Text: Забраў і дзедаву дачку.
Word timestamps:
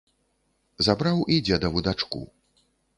Забраў 0.89 1.23
і 1.37 1.39
дзедаву 1.47 1.87
дачку. 1.91 2.27